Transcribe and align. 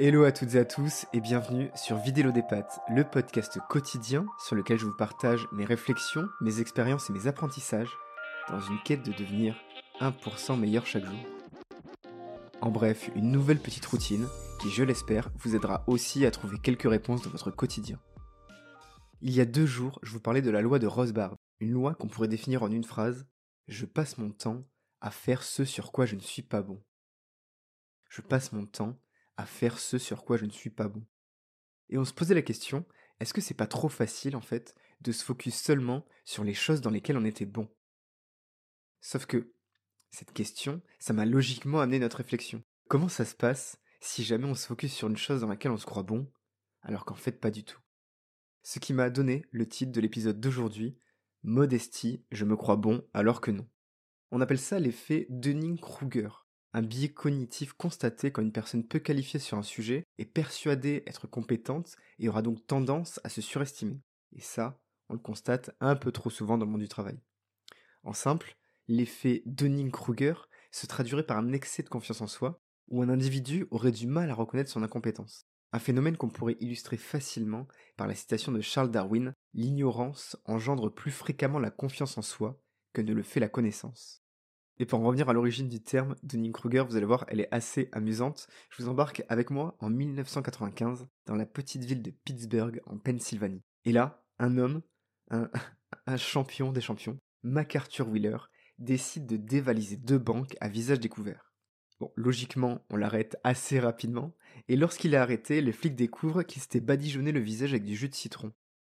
Hello 0.00 0.24
à 0.24 0.32
toutes 0.32 0.56
et 0.56 0.58
à 0.58 0.64
tous 0.64 1.06
et 1.12 1.20
bienvenue 1.20 1.70
sur 1.76 1.96
Vidélo 1.96 2.32
des 2.32 2.42
Pattes, 2.42 2.80
le 2.88 3.04
podcast 3.04 3.60
quotidien 3.68 4.26
sur 4.44 4.56
lequel 4.56 4.76
je 4.76 4.86
vous 4.86 4.96
partage 4.96 5.46
mes 5.52 5.64
réflexions, 5.64 6.28
mes 6.40 6.58
expériences 6.58 7.10
et 7.10 7.12
mes 7.12 7.28
apprentissages 7.28 7.96
dans 8.48 8.60
une 8.60 8.82
quête 8.82 9.04
de 9.04 9.12
devenir 9.12 9.54
1% 10.00 10.58
meilleur 10.58 10.84
chaque 10.84 11.04
jour. 11.04 11.18
En 12.60 12.72
bref, 12.72 13.08
une 13.14 13.30
nouvelle 13.30 13.60
petite 13.60 13.86
routine 13.86 14.26
qui, 14.60 14.68
je 14.68 14.82
l'espère, 14.82 15.30
vous 15.38 15.54
aidera 15.54 15.84
aussi 15.86 16.26
à 16.26 16.32
trouver 16.32 16.58
quelques 16.58 16.90
réponses 16.90 17.22
dans 17.22 17.30
votre 17.30 17.52
quotidien. 17.52 18.00
Il 19.20 19.30
y 19.30 19.40
a 19.40 19.44
deux 19.44 19.66
jours, 19.66 20.00
je 20.02 20.10
vous 20.10 20.20
parlais 20.20 20.42
de 20.42 20.50
la 20.50 20.60
loi 20.60 20.80
de 20.80 20.88
Rosbard, 20.88 21.36
une 21.60 21.70
loi 21.70 21.94
qu'on 21.94 22.08
pourrait 22.08 22.26
définir 22.26 22.64
en 22.64 22.70
une 22.72 22.82
phrase 22.82 23.28
Je 23.68 23.86
passe 23.86 24.18
mon 24.18 24.30
temps 24.30 24.64
à 25.00 25.12
faire 25.12 25.44
ce 25.44 25.64
sur 25.64 25.92
quoi 25.92 26.04
je 26.04 26.16
ne 26.16 26.20
suis 26.20 26.42
pas 26.42 26.62
bon. 26.62 26.82
Je 28.08 28.22
passe 28.22 28.50
mon 28.50 28.66
temps 28.66 28.98
à 29.36 29.46
faire 29.46 29.78
ce 29.78 29.98
sur 29.98 30.24
quoi 30.24 30.36
je 30.36 30.44
ne 30.44 30.50
suis 30.50 30.70
pas 30.70 30.88
bon. 30.88 31.04
Et 31.88 31.98
on 31.98 32.04
se 32.04 32.12
posait 32.12 32.34
la 32.34 32.42
question, 32.42 32.86
est-ce 33.20 33.34
que 33.34 33.40
c'est 33.40 33.54
pas 33.54 33.66
trop 33.66 33.88
facile 33.88 34.36
en 34.36 34.40
fait 34.40 34.74
de 35.00 35.12
se 35.12 35.24
focus 35.24 35.54
seulement 35.54 36.04
sur 36.24 36.44
les 36.44 36.54
choses 36.54 36.80
dans 36.80 36.90
lesquelles 36.90 37.16
on 37.16 37.24
était 37.24 37.46
bon? 37.46 37.68
Sauf 39.00 39.26
que 39.26 39.52
cette 40.10 40.32
question, 40.32 40.80
ça 40.98 41.12
m'a 41.12 41.26
logiquement 41.26 41.80
amené 41.80 41.98
notre 41.98 42.18
réflexion. 42.18 42.62
Comment 42.88 43.08
ça 43.08 43.24
se 43.24 43.34
passe 43.34 43.78
si 44.00 44.24
jamais 44.24 44.46
on 44.46 44.54
se 44.54 44.66
focus 44.66 44.94
sur 44.94 45.08
une 45.08 45.16
chose 45.16 45.40
dans 45.40 45.48
laquelle 45.48 45.72
on 45.72 45.76
se 45.76 45.86
croit 45.86 46.02
bon, 46.02 46.30
alors 46.82 47.04
qu'en 47.04 47.14
fait 47.14 47.40
pas 47.40 47.50
du 47.50 47.64
tout? 47.64 47.80
Ce 48.62 48.78
qui 48.78 48.94
m'a 48.94 49.10
donné 49.10 49.44
le 49.50 49.68
titre 49.68 49.92
de 49.92 50.00
l'épisode 50.00 50.40
d'aujourd'hui, 50.40 50.96
Modestie, 51.42 52.24
je 52.30 52.44
me 52.44 52.56
crois 52.56 52.76
bon 52.76 53.06
alors 53.12 53.40
que 53.40 53.50
non. 53.50 53.68
On 54.30 54.40
appelle 54.40 54.58
ça 54.58 54.78
l'effet 54.78 55.26
Dunning-Kruger 55.28 56.43
un 56.74 56.82
biais 56.82 57.08
cognitif 57.08 57.72
constaté 57.72 58.32
quand 58.32 58.42
une 58.42 58.52
personne 58.52 58.84
peu 58.84 58.98
qualifiée 58.98 59.38
sur 59.38 59.56
un 59.56 59.62
sujet 59.62 60.04
est 60.18 60.24
persuadée 60.24 61.04
être 61.06 61.28
compétente 61.28 61.96
et 62.18 62.28
aura 62.28 62.42
donc 62.42 62.66
tendance 62.66 63.20
à 63.22 63.28
se 63.28 63.40
surestimer. 63.40 64.00
Et 64.32 64.40
ça, 64.40 64.80
on 65.08 65.14
le 65.14 65.20
constate 65.20 65.70
un 65.78 65.94
peu 65.94 66.10
trop 66.10 66.30
souvent 66.30 66.58
dans 66.58 66.66
le 66.66 66.72
monde 66.72 66.80
du 66.80 66.88
travail. 66.88 67.16
En 68.02 68.12
simple, 68.12 68.56
l'effet 68.88 69.44
Dunning-Kruger 69.46 70.34
se 70.72 70.86
traduirait 70.86 71.22
par 71.22 71.38
un 71.38 71.52
excès 71.52 71.84
de 71.84 71.88
confiance 71.88 72.20
en 72.20 72.26
soi, 72.26 72.60
où 72.88 73.02
un 73.02 73.08
individu 73.08 73.68
aurait 73.70 73.92
du 73.92 74.08
mal 74.08 74.28
à 74.28 74.34
reconnaître 74.34 74.70
son 74.70 74.82
incompétence. 74.82 75.46
Un 75.70 75.78
phénomène 75.78 76.16
qu'on 76.16 76.28
pourrait 76.28 76.56
illustrer 76.58 76.96
facilement 76.96 77.68
par 77.96 78.08
la 78.08 78.16
citation 78.16 78.50
de 78.50 78.60
Charles 78.60 78.90
Darwin 78.90 79.32
L'ignorance 79.54 80.36
engendre 80.44 80.92
plus 80.92 81.12
fréquemment 81.12 81.60
la 81.60 81.70
confiance 81.70 82.18
en 82.18 82.22
soi 82.22 82.60
que 82.92 83.00
ne 83.00 83.12
le 83.12 83.22
fait 83.22 83.38
la 83.38 83.48
connaissance. 83.48 84.23
Et 84.78 84.86
pour 84.86 84.98
en 84.98 85.04
revenir 85.04 85.28
à 85.28 85.32
l'origine 85.32 85.68
du 85.68 85.80
terme, 85.80 86.16
Dunning-Kruger, 86.24 86.84
vous 86.88 86.96
allez 86.96 87.06
voir, 87.06 87.24
elle 87.28 87.40
est 87.40 87.52
assez 87.52 87.88
amusante. 87.92 88.48
Je 88.70 88.82
vous 88.82 88.88
embarque 88.88 89.22
avec 89.28 89.50
moi 89.50 89.76
en 89.80 89.88
1995 89.88 91.06
dans 91.26 91.36
la 91.36 91.46
petite 91.46 91.84
ville 91.84 92.02
de 92.02 92.10
Pittsburgh 92.10 92.80
en 92.86 92.98
Pennsylvanie. 92.98 93.62
Et 93.84 93.92
là, 93.92 94.24
un 94.38 94.58
homme, 94.58 94.82
un, 95.30 95.48
un 96.06 96.16
champion 96.16 96.72
des 96.72 96.80
champions, 96.80 97.18
MacArthur 97.44 98.08
Wheeler, 98.08 98.38
décide 98.78 99.26
de 99.26 99.36
dévaliser 99.36 99.96
deux 99.96 100.18
banques 100.18 100.56
à 100.60 100.68
visage 100.68 100.98
découvert. 100.98 101.52
Bon, 102.00 102.10
logiquement, 102.16 102.84
on 102.90 102.96
l'arrête 102.96 103.36
assez 103.44 103.78
rapidement, 103.78 104.34
et 104.68 104.74
lorsqu'il 104.74 105.14
est 105.14 105.18
arrêté, 105.18 105.60
les 105.60 105.72
flics 105.72 105.94
découvrent 105.94 106.42
qu'il 106.42 106.60
s'était 106.60 106.80
badigeonné 106.80 107.30
le 107.30 107.38
visage 107.38 107.70
avec 107.70 107.84
du 107.84 107.94
jus 107.94 108.08
de 108.08 108.14
citron. 108.14 108.52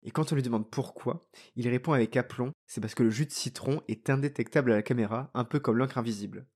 Et 0.04 0.10
quand 0.10 0.30
on 0.30 0.34
lui 0.34 0.42
demande 0.42 0.70
pourquoi, 0.70 1.26
il 1.56 1.68
répond 1.68 1.92
avec 1.92 2.16
aplomb, 2.16 2.52
c'est 2.66 2.80
parce 2.80 2.94
que 2.94 3.02
le 3.02 3.10
jus 3.10 3.26
de 3.26 3.32
citron 3.32 3.82
est 3.88 4.10
indétectable 4.10 4.72
à 4.72 4.76
la 4.76 4.82
caméra, 4.82 5.30
un 5.34 5.44
peu 5.44 5.60
comme 5.60 5.78
l'encre 5.78 5.98
invisible. 5.98 6.46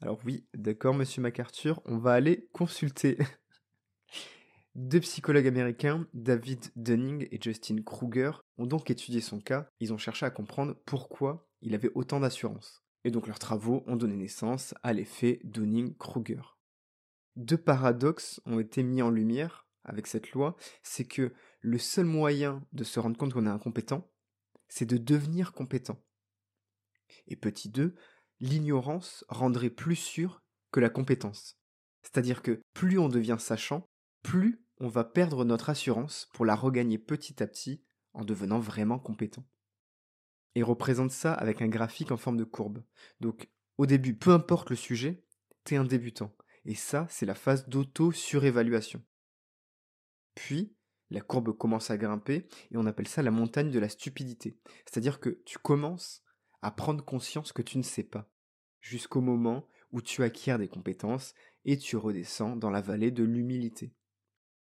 Alors 0.00 0.20
oui, 0.24 0.46
d'accord 0.54 0.94
monsieur 0.94 1.20
MacArthur, 1.20 1.82
on 1.84 1.98
va 1.98 2.12
aller 2.12 2.48
consulter 2.52 3.18
deux 4.74 5.00
psychologues 5.00 5.48
américains, 5.48 6.06
David 6.14 6.70
Dunning 6.76 7.26
et 7.30 7.40
Justin 7.42 7.82
Kruger, 7.84 8.30
ont 8.56 8.66
donc 8.66 8.90
étudié 8.90 9.20
son 9.20 9.40
cas, 9.40 9.68
ils 9.80 9.92
ont 9.92 9.98
cherché 9.98 10.24
à 10.24 10.30
comprendre 10.30 10.76
pourquoi 10.86 11.48
il 11.60 11.74
avait 11.74 11.90
autant 11.94 12.20
d'assurance. 12.20 12.82
Et 13.04 13.10
donc 13.10 13.26
leurs 13.26 13.38
travaux 13.38 13.82
ont 13.86 13.96
donné 13.96 14.14
naissance 14.14 14.74
à 14.82 14.92
l'effet 14.92 15.40
Dunning-Kruger. 15.44 16.42
Deux 17.36 17.58
paradoxes 17.58 18.40
ont 18.46 18.60
été 18.60 18.82
mis 18.82 19.02
en 19.02 19.10
lumière 19.10 19.66
avec 19.84 20.06
cette 20.06 20.32
loi, 20.32 20.56
c'est 20.82 21.06
que 21.06 21.32
le 21.60 21.78
seul 21.78 22.06
moyen 22.06 22.64
de 22.72 22.84
se 22.84 23.00
rendre 23.00 23.16
compte 23.16 23.32
qu'on 23.32 23.46
est 23.46 23.50
incompétent, 23.50 24.10
c'est 24.68 24.86
de 24.86 24.96
devenir 24.96 25.52
compétent. 25.52 26.02
Et 27.26 27.36
petit 27.36 27.68
2, 27.68 27.94
l'ignorance 28.40 29.24
rendrait 29.28 29.70
plus 29.70 29.96
sûr 29.96 30.42
que 30.70 30.80
la 30.80 30.90
compétence. 30.90 31.58
C'est-à-dire 32.02 32.42
que 32.42 32.62
plus 32.72 32.98
on 32.98 33.08
devient 33.08 33.36
sachant, 33.38 33.88
plus 34.22 34.64
on 34.78 34.88
va 34.88 35.04
perdre 35.04 35.44
notre 35.44 35.70
assurance 35.70 36.28
pour 36.32 36.44
la 36.44 36.54
regagner 36.54 36.98
petit 36.98 37.42
à 37.42 37.46
petit 37.46 37.82
en 38.12 38.24
devenant 38.24 38.58
vraiment 38.58 38.98
compétent. 38.98 39.44
Et 40.54 40.62
représente 40.62 41.10
ça 41.10 41.34
avec 41.34 41.62
un 41.62 41.68
graphique 41.68 42.10
en 42.10 42.16
forme 42.16 42.36
de 42.36 42.44
courbe. 42.44 42.82
Donc 43.20 43.50
au 43.78 43.86
début, 43.86 44.16
peu 44.16 44.30
importe 44.30 44.70
le 44.70 44.76
sujet, 44.76 45.24
t'es 45.64 45.76
un 45.76 45.84
débutant. 45.84 46.34
Et 46.64 46.74
ça, 46.74 47.06
c'est 47.10 47.26
la 47.26 47.34
phase 47.34 47.68
d'auto-surévaluation. 47.68 49.02
Puis, 50.50 50.74
la 51.10 51.20
courbe 51.20 51.56
commence 51.56 51.92
à 51.92 51.96
grimper 51.96 52.48
et 52.72 52.76
on 52.76 52.84
appelle 52.86 53.06
ça 53.06 53.22
la 53.22 53.30
montagne 53.30 53.70
de 53.70 53.78
la 53.78 53.88
stupidité. 53.88 54.58
C'est-à-dire 54.84 55.20
que 55.20 55.40
tu 55.46 55.58
commences 55.58 56.24
à 56.60 56.72
prendre 56.72 57.04
conscience 57.04 57.52
que 57.52 57.62
tu 57.62 57.78
ne 57.78 57.84
sais 57.84 58.02
pas, 58.02 58.28
jusqu'au 58.80 59.20
moment 59.20 59.68
où 59.92 60.02
tu 60.02 60.24
acquiers 60.24 60.58
des 60.58 60.66
compétences 60.66 61.34
et 61.64 61.78
tu 61.78 61.96
redescends 61.96 62.56
dans 62.56 62.70
la 62.70 62.80
vallée 62.80 63.12
de 63.12 63.22
l'humilité. 63.22 63.94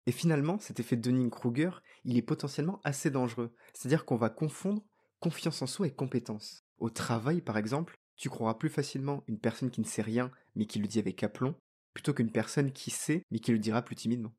Et 0.08 0.12
finalement, 0.12 0.60
cet 0.60 0.82
effet 0.82 0.98
Dunning-Kruger, 0.98 1.72
il 2.04 2.18
est 2.18 2.22
potentiellement 2.22 2.82
assez 2.84 3.10
dangereux. 3.10 3.56
C'est-à-dire 3.74 4.04
qu'on 4.04 4.18
va 4.18 4.30
confondre 4.30 4.84
confiance 5.22 5.62
en 5.62 5.68
soi 5.68 5.88
et 5.88 5.96
compétence. 5.96 6.66
Au 6.80 6.90
travail, 6.90 7.40
par 7.40 7.58
exemple, 7.58 7.98
tu 8.18 8.28
croiras 8.28 8.56
plus 8.56 8.70
facilement 8.70 9.24
une 9.28 9.40
personne 9.40 9.72
qui 9.72 9.80
ne 9.80 9.86
sait 9.86 10.02
rien 10.02 10.34
mais 10.54 10.66
qui 10.66 10.80
le 10.80 10.88
dit 10.88 11.00
avec 11.00 11.24
aplomb, 11.24 11.56
plutôt 11.94 12.14
qu'une 12.14 12.34
personne 12.34 12.74
qui 12.74 12.92
sait 12.92 13.24
mais 13.32 13.40
qui 13.40 13.54
le 13.54 13.60
dira 13.60 13.82
plus 13.82 13.96
timidement. 13.96 14.34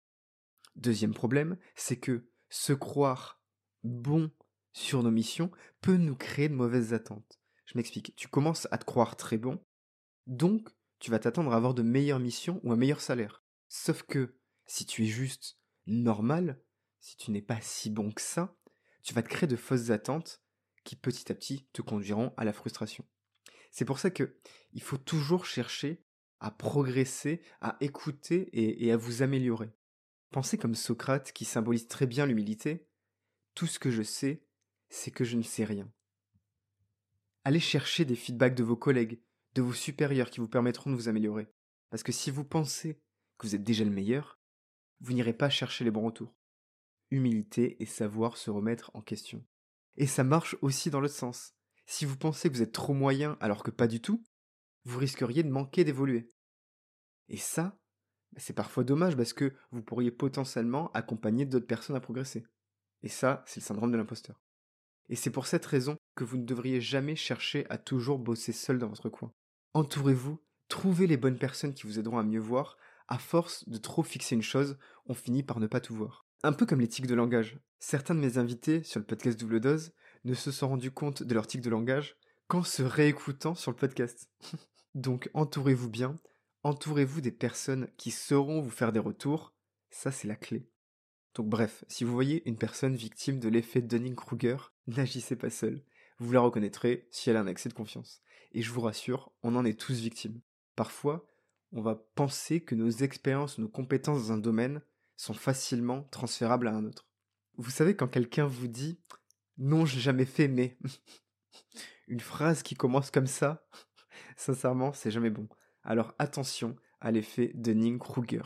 Deuxième 0.77 1.15
problème, 1.15 1.59
c'est 1.75 1.99
que 1.99 2.29
se 2.49 2.73
croire 2.73 3.43
bon 3.83 4.31
sur 4.73 5.03
nos 5.03 5.11
missions 5.11 5.51
peut 5.81 5.97
nous 5.97 6.17
créer 6.17 6.49
de 6.49 6.55
mauvaises 6.55 6.95
attentes. 6.95 7.41
Je 7.67 7.77
m'explique. 7.77 8.15
Tu 8.17 8.29
commences 8.29 8.67
à 8.71 8.79
te 8.79 8.85
croire 8.85 9.17
très 9.17 9.39
bon, 9.39 9.63
donc 10.27 10.69
tu 10.99 11.11
vas 11.11 11.19
t'attendre 11.19 11.53
à 11.53 11.57
avoir 11.57 11.75
de 11.75 11.83
meilleures 11.83 12.21
missions 12.21 12.61
ou 12.65 12.73
un 12.73 12.77
meilleur 12.77 13.01
salaire. 13.01 13.45
Sauf 13.69 14.03
que 14.03 14.37
si 14.67 14.87
tu 14.87 15.05
es 15.05 15.07
juste 15.07 15.59
normal, 15.87 16.63
si 17.01 17.17
tu 17.17 17.31
n'es 17.31 17.43
pas 17.43 17.61
si 17.61 17.91
bon 17.91 18.11
que 18.11 18.23
ça, 18.23 18.57
tu 19.03 19.15
vas 19.15 19.23
te 19.23 19.29
créer 19.29 19.47
de 19.47 19.57
fausses 19.57 19.91
attentes 19.91 20.43
qui 20.85 20.97
petit 20.97 21.31
à 21.31 21.35
petit 21.35 21.67
te 21.73 21.83
conduiront 21.83 22.33
à 22.37 22.45
la 22.45 22.53
frustration. 22.53 23.05
C'est 23.71 23.85
pour 23.85 23.99
ça 23.99 24.11
que 24.11 24.39
il 24.73 24.83
faut 24.83 24.97
toujours 24.97 25.45
chercher 25.45 26.05
à 26.41 26.51
progresser, 26.51 27.43
à 27.61 27.77
écouter 27.81 28.49
et 28.53 28.93
à 28.93 28.97
vous 28.97 29.23
améliorer. 29.23 29.71
Pensez 30.31 30.59
comme 30.59 30.75
Socrate 30.75 31.33
qui 31.33 31.45
symbolise 31.45 31.89
très 31.89 32.07
bien 32.07 32.27
l'humilité. 32.27 32.87
Tout 33.55 33.67
ce 33.67 33.79
que 33.79 33.91
je 33.91 34.03
sais, 34.03 34.45
c'est 34.89 35.11
que 35.11 35.25
je 35.25 35.37
ne 35.37 35.43
sais 35.43 35.65
rien. 35.65 35.91
Allez 37.45 37.61
chercher 37.61 38.05
des 38.05 38.17
feedbacks 38.17 38.55
de 38.55 38.63
vos 38.63 38.77
collègues, 38.77 39.23
de 39.55 39.63
vos 39.63 39.73
supérieurs 39.73 40.31
qui 40.31 40.41
vous 40.41 40.49
permettront 40.49 40.91
de 40.91 40.97
vous 40.97 41.09
améliorer. 41.09 41.49
Parce 41.91 42.03
que 42.03 42.13
si 42.13 42.31
vous 42.31 42.45
pensez 42.45 43.01
que 43.39 43.47
vous 43.47 43.55
êtes 43.55 43.65
déjà 43.65 43.85
le 43.85 43.91
meilleur, 43.91 44.39
vous 45.01 45.13
n'irez 45.13 45.33
pas 45.33 45.49
chercher 45.49 45.85
les 45.85 45.91
bons 45.91 46.05
retours. 46.05 46.35
Humilité 47.11 47.83
et 47.83 47.87
savoir 47.87 48.37
se 48.37 48.51
remettre 48.51 48.91
en 48.95 49.01
question. 49.01 49.45
Et 49.97 50.07
ça 50.07 50.25
marche 50.25 50.57
aussi 50.61 50.91
dans 50.91 51.01
l'autre 51.01 51.15
sens. 51.15 51.55
Si 51.87 52.05
vous 52.05 52.19
pensez 52.19 52.51
que 52.51 52.55
vous 52.55 52.63
êtes 52.63 52.73
trop 52.73 52.93
moyen 52.93 53.39
alors 53.41 53.63
que 53.63 53.71
pas 53.71 53.87
du 53.87 54.03
tout, 54.03 54.23
vous 54.85 54.99
risqueriez 54.99 55.43
de 55.43 55.51
manquer 55.51 55.85
d'évoluer. 55.85 56.31
Et 57.29 57.39
ça, 57.39 57.79
c'est 58.37 58.55
parfois 58.55 58.85
dommage 58.85 59.17
parce 59.17 59.33
que 59.33 59.53
vous 59.71 59.83
pourriez 59.83 60.11
potentiellement 60.11 60.91
accompagner 60.93 61.45
d'autres 61.45 61.67
personnes 61.67 61.97
à 61.97 62.01
progresser. 62.01 62.47
Et 63.03 63.09
ça, 63.09 63.43
c'est 63.47 63.61
le 63.61 63.65
syndrome 63.65 63.93
de 63.93 63.97
l'imposteur. 63.97 64.41
Et 65.09 65.17
c'est 65.17 65.31
pour 65.31 65.47
cette 65.47 65.65
raison 65.65 65.97
que 66.15 66.25
vous 66.25 66.37
ne 66.37 66.45
devriez 66.45 66.81
jamais 66.81 67.17
chercher 67.17 67.67
à 67.71 67.79
toujours 67.79 68.19
bosser 68.19 68.53
seul 68.53 68.79
dans 68.79 68.89
votre 68.89 69.09
coin. 69.09 69.33
Entourez-vous, 69.75 70.41
trouvez 70.69 71.07
les 71.07 71.17
bonnes 71.17 71.39
personnes 71.39 71.75
qui 71.75 71.87
vous 71.87 71.99
aideront 71.99 72.19
à 72.19 72.23
mieux 72.23 72.41
voir. 72.41 72.77
À 73.09 73.19
force 73.19 73.67
de 73.69 73.79
trop 73.79 74.03
fixer 74.03 74.35
une 74.35 74.43
chose, 74.43 74.77
on 75.07 75.15
finit 75.15 75.43
par 75.43 75.61
ne 75.61 75.67
pas 75.67 75.81
tout 75.81 75.95
voir. 75.95 76.27
Un 76.43 76.53
peu 76.53 76.67
comme 76.67 76.81
les 76.81 76.89
tics 76.89 77.07
de 77.07 77.15
langage. 77.15 77.59
Certains 77.79 78.15
de 78.15 78.21
mes 78.21 78.37
invités 78.37 78.83
sur 78.83 79.01
le 79.01 79.07
podcast 79.07 79.41
Double 79.41 79.61
Dose 79.61 79.93
ne 80.25 80.35
se 80.35 80.51
sont 80.51 80.69
rendus 80.69 80.91
compte 80.91 81.23
de 81.23 81.35
leur 81.35 81.47
tic 81.47 81.61
de 81.61 81.71
langage 81.71 82.17
qu'en 82.49 82.63
se 82.63 82.83
réécoutant 82.83 83.55
sur 83.55 83.71
le 83.71 83.77
podcast. 83.77 84.29
Donc 84.95 85.31
entourez-vous 85.33 85.89
bien, 85.89 86.17
entourez-vous 86.63 87.21
des 87.21 87.33
personnes 87.33 87.89
qui 87.97 88.11
sauront 88.11 88.61
vous 88.61 88.71
faire 88.71 88.93
des 88.93 88.99
retours, 88.99 89.55
ça 89.91 90.11
c'est 90.11 90.29
la 90.29 90.37
clé. 90.37 90.69
Donc 91.35 91.49
bref, 91.49 91.85
si 91.89 92.05
vous 92.05 92.13
voyez 92.13 92.47
une 92.49 92.59
personne 92.59 92.97
victime 92.97 93.39
de 93.39 93.49
l'effet 93.49 93.81
Dunning-Kruger, 93.81 94.57
n'agissez 94.87 95.37
pas 95.37 95.51
seul. 95.51 95.83
Vous 96.19 96.33
la 96.33 96.41
reconnaîtrez 96.41 97.07
si 97.11 97.31
elle 97.31 97.37
a 97.37 97.41
un 97.41 97.47
accès 97.47 97.69
de 97.69 97.75
confiance. 97.75 98.23
Et 98.53 98.63
je 98.63 98.73
vous 98.73 98.81
rassure, 98.81 99.33
on 99.43 99.55
en 99.55 99.65
est 99.65 99.79
tous 99.79 100.01
victimes. 100.01 100.41
Parfois, 100.75 101.27
on 101.73 101.83
va 101.83 101.95
penser 102.15 102.61
que 102.61 102.75
nos 102.75 102.91
expériences, 102.91 103.59
nos 103.59 103.69
compétences 103.69 104.29
dans 104.29 104.33
un 104.33 104.39
domaine 104.39 104.81
sont 105.17 105.35
facilement 105.35 106.05
transférables 106.05 106.67
à 106.67 106.75
un 106.75 106.85
autre. 106.85 107.07
Vous 107.57 107.71
savez 107.71 107.95
quand 107.95 108.09
quelqu'un 108.09 108.47
vous 108.47 108.69
dit 108.69 108.99
non, 109.59 109.85
j'ai 109.85 110.01
jamais 110.01 110.25
fait 110.25 110.49
mais 110.49 110.79
une 112.09 112.21
phrase 112.21 112.63
qui 112.63 112.75
commence 112.75 113.11
comme 113.11 113.27
ça, 113.27 113.67
sincèrement, 114.37 114.93
c'est 114.93 115.11
jamais 115.11 115.31
bon. 115.31 115.49
Alors 115.89 116.15
attention 116.19 116.77
à 117.01 117.11
l'effet 117.11 117.51
de 117.55 117.73
Ning-Kruger. 117.73 118.43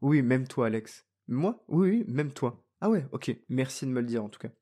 Oui, 0.00 0.22
même 0.22 0.46
toi, 0.46 0.68
Alex. 0.68 1.04
Moi? 1.26 1.64
Oui, 1.66 2.04
même 2.06 2.32
toi. 2.32 2.64
Ah 2.80 2.88
ouais, 2.88 3.04
ok, 3.10 3.36
merci 3.48 3.84
de 3.84 3.90
me 3.90 4.00
le 4.00 4.06
dire 4.06 4.22
en 4.22 4.28
tout 4.28 4.38
cas. 4.38 4.52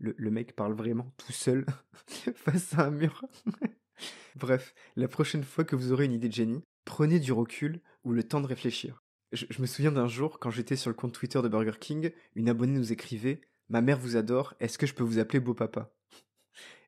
Le, 0.00 0.30
mec 0.30 0.56
parle 0.56 0.72
vraiment 0.72 1.14
tout 1.16 1.30
seul 1.30 1.66
face 2.34 2.74
à 2.76 2.86
un 2.86 2.90
mur. 2.90 3.24
Bref, 4.34 4.74
la 4.96 5.06
prochaine 5.06 5.44
fois 5.44 5.62
que 5.62 5.76
vous 5.76 5.92
aurez 5.92 6.06
une 6.06 6.12
idée 6.12 6.28
de 6.28 6.34
génie, 6.34 6.64
prenez 6.84 7.20
du 7.20 7.30
recul 7.30 7.80
ou 8.02 8.12
le 8.12 8.24
temps 8.24 8.40
de 8.40 8.48
réfléchir. 8.48 9.04
Je 9.30 9.60
me 9.60 9.66
souviens 9.66 9.92
d'un 9.92 10.08
jour, 10.08 10.40
quand 10.40 10.50
j'étais 10.50 10.74
sur 10.74 10.90
le 10.90 10.96
compte 10.96 11.14
Twitter 11.14 11.40
de 11.42 11.48
Burger 11.48 11.78
King, 11.78 12.10
une 12.34 12.48
abonnée 12.48 12.76
nous 12.76 12.92
écrivait 12.92 13.40
Ma 13.68 13.82
mère 13.82 13.98
vous 13.98 14.16
adore, 14.16 14.54
est-ce 14.58 14.78
que 14.78 14.86
je 14.86 14.94
peux 14.94 15.04
vous 15.04 15.20
appeler 15.20 15.38
beau 15.38 15.54
papa? 15.54 15.94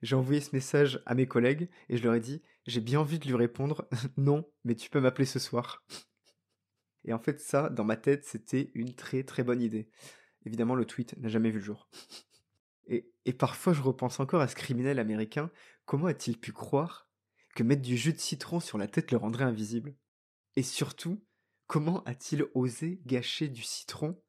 J'ai 0.02 0.16
envoyé 0.16 0.40
ce 0.40 0.54
message 0.54 1.02
à 1.04 1.14
mes 1.14 1.26
collègues 1.26 1.68
et 1.88 1.96
je 1.96 2.02
leur 2.02 2.14
ai 2.14 2.20
dit 2.20 2.42
J'ai 2.66 2.80
bien 2.80 3.00
envie 3.00 3.18
de 3.18 3.26
lui 3.26 3.34
répondre 3.34 3.88
Non, 4.16 4.48
mais 4.64 4.74
tu 4.74 4.88
peux 4.90 5.00
m'appeler 5.00 5.26
ce 5.26 5.38
soir. 5.38 5.84
Et 7.04 7.14
en 7.14 7.18
fait, 7.18 7.40
ça, 7.40 7.70
dans 7.70 7.84
ma 7.84 7.96
tête, 7.96 8.26
c'était 8.26 8.70
une 8.74 8.94
très 8.94 9.22
très 9.22 9.42
bonne 9.42 9.62
idée. 9.62 9.88
Évidemment, 10.44 10.74
le 10.74 10.84
tweet 10.84 11.16
n'a 11.18 11.28
jamais 11.28 11.50
vu 11.50 11.58
le 11.58 11.64
jour. 11.64 11.88
Et, 12.86 13.08
et 13.24 13.32
parfois, 13.32 13.72
je 13.72 13.82
repense 13.82 14.18
encore 14.18 14.40
à 14.40 14.48
ce 14.48 14.56
criminel 14.56 14.98
américain. 14.98 15.50
Comment 15.84 16.06
a-t-il 16.06 16.38
pu 16.38 16.52
croire 16.52 17.08
que 17.54 17.62
mettre 17.62 17.82
du 17.82 17.96
jus 17.96 18.12
de 18.12 18.18
citron 18.18 18.58
sur 18.58 18.78
la 18.78 18.88
tête 18.88 19.12
le 19.12 19.16
rendrait 19.16 19.44
invisible? 19.44 19.94
Et 20.56 20.64
surtout, 20.64 21.24
comment 21.68 22.02
a-t-il 22.02 22.46
osé 22.54 23.00
gâcher 23.06 23.46
du 23.46 23.62
citron 23.62 24.20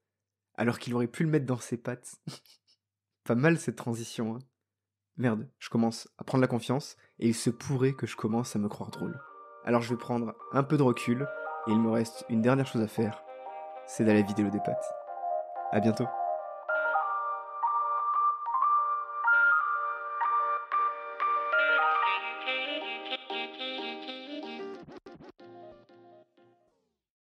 alors 0.53 0.77
qu'il 0.77 0.93
aurait 0.93 1.07
pu 1.07 1.23
le 1.23 1.29
mettre 1.29 1.47
dans 1.47 1.59
ses 1.59 1.77
pattes? 1.77 2.21
Pas 3.23 3.33
mal 3.33 3.59
cette 3.59 3.77
transition, 3.77 4.35
hein 4.35 4.39
Merde, 5.17 5.47
je 5.59 5.69
commence 5.69 6.07
à 6.17 6.23
prendre 6.23 6.41
la 6.41 6.47
confiance 6.47 6.97
et 7.19 7.27
il 7.27 7.35
se 7.35 7.49
pourrait 7.49 7.93
que 7.93 8.07
je 8.07 8.15
commence 8.15 8.55
à 8.55 8.59
me 8.59 8.69
croire 8.69 8.91
drôle. 8.91 9.19
Alors 9.65 9.81
je 9.81 9.89
vais 9.89 9.99
prendre 9.99 10.33
un 10.53 10.63
peu 10.63 10.77
de 10.77 10.83
recul 10.83 11.27
et 11.67 11.71
il 11.71 11.79
me 11.79 11.91
reste 11.91 12.25
une 12.29 12.41
dernière 12.41 12.65
chose 12.65 12.81
à 12.81 12.87
faire, 12.87 13.23
c'est 13.85 14.03
d'aller 14.03 14.23
vider 14.23 14.43
le 14.43 14.49
des 14.49 14.59
pattes. 14.59 14.91
À 15.71 15.79
bientôt 15.79 16.07